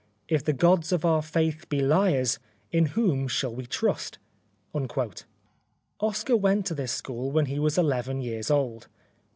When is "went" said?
6.35-6.65